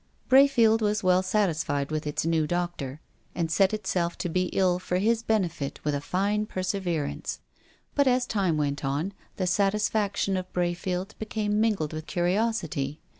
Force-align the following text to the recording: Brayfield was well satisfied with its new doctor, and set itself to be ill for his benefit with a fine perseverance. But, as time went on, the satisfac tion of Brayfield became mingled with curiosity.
Brayfield 0.29 0.81
was 0.81 1.03
well 1.03 1.21
satisfied 1.21 1.91
with 1.91 2.07
its 2.07 2.25
new 2.25 2.47
doctor, 2.47 3.01
and 3.35 3.51
set 3.51 3.71
itself 3.71 4.17
to 4.17 4.29
be 4.29 4.45
ill 4.45 4.79
for 4.79 4.97
his 4.97 5.21
benefit 5.21 5.79
with 5.83 5.93
a 5.93 6.01
fine 6.01 6.47
perseverance. 6.47 7.39
But, 7.93 8.07
as 8.07 8.25
time 8.25 8.57
went 8.57 8.83
on, 8.83 9.13
the 9.37 9.43
satisfac 9.45 10.15
tion 10.15 10.37
of 10.37 10.51
Brayfield 10.53 11.13
became 11.19 11.61
mingled 11.61 11.93
with 11.93 12.07
curiosity. 12.07 12.99